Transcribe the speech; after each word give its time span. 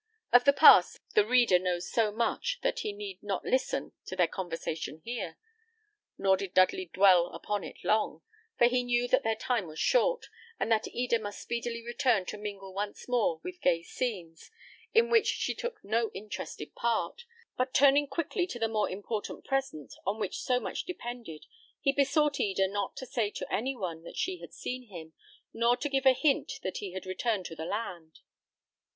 Of 0.33 0.45
the 0.45 0.53
past 0.53 0.99
the 1.13 1.27
reader 1.27 1.59
knows 1.59 1.87
so 1.87 2.11
much 2.11 2.57
that 2.63 2.79
he 2.79 2.91
need 2.91 3.21
not 3.21 3.45
listen 3.45 3.91
to 4.07 4.15
their 4.15 4.25
conversation 4.27 5.03
here. 5.05 5.37
Nor 6.17 6.37
did 6.37 6.55
Dudley 6.55 6.87
dwell 6.91 7.27
upon 7.27 7.63
it 7.63 7.83
long, 7.83 8.23
for 8.57 8.65
he 8.65 8.81
knew 8.81 9.07
that 9.09 9.21
their 9.21 9.35
time 9.35 9.67
was 9.67 9.77
short, 9.77 10.25
and 10.59 10.71
that 10.71 10.87
Eda 10.87 11.19
must 11.19 11.39
speedily 11.43 11.85
return 11.85 12.25
to 12.25 12.37
mingle 12.39 12.73
once 12.73 13.07
more 13.07 13.39
with 13.43 13.61
gay 13.61 13.83
scenes, 13.83 14.49
in 14.91 15.11
which 15.11 15.27
she 15.27 15.53
took 15.53 15.79
no 15.83 16.09
interested 16.15 16.73
part; 16.73 17.25
but 17.55 17.71
turning 17.71 18.07
quickly 18.07 18.47
to 18.47 18.57
the 18.57 18.67
more 18.67 18.89
important 18.89 19.45
present, 19.45 19.93
on 20.03 20.17
which 20.19 20.41
so 20.41 20.59
much 20.59 20.83
depended, 20.83 21.45
he 21.79 21.91
besought 21.91 22.39
Eda 22.39 22.67
not 22.67 22.97
to 22.97 23.05
say 23.05 23.29
to 23.29 23.53
any 23.53 23.75
one 23.75 24.01
that 24.01 24.17
she 24.17 24.39
had 24.41 24.51
seen 24.51 24.87
him, 24.87 25.13
nor 25.53 25.77
to 25.77 25.87
give 25.89 26.07
a 26.07 26.13
hint 26.13 26.53
that 26.63 26.77
he 26.77 26.93
had 26.93 27.05
returned 27.05 27.45
to 27.45 27.55
the 27.55 27.65
land. 27.65 28.21